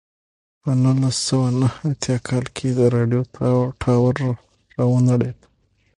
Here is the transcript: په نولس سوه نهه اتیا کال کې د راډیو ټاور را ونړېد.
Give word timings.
په 0.61 0.69
نولس 0.83 1.17
سوه 1.29 1.47
نهه 1.59 1.79
اتیا 1.91 2.17
کال 2.27 2.45
کې 2.55 2.67
د 2.77 2.79
راډیو 2.95 3.21
ټاور 3.81 4.15
را 4.77 4.85
ونړېد. 4.91 5.37